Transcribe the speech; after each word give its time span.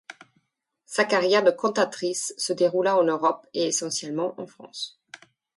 Sa 0.87 1.05
carrière 1.05 1.43
de 1.43 1.51
cantatrice 1.51 2.33
se 2.35 2.53
déroula 2.53 2.97
en 2.97 3.03
Europe 3.03 3.45
et 3.53 3.67
essentiellement 3.67 4.33
en 4.41 4.47
France. 4.47 4.99